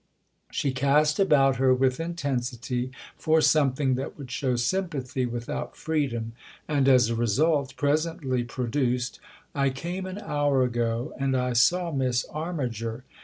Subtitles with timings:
[0.51, 6.31] She cast about her with intensity for something that would show sympathy without freedom,
[6.67, 9.19] and, as a result, presently produced:"
[9.53, 13.03] I came an hour ago, and I saw Miss Armiger.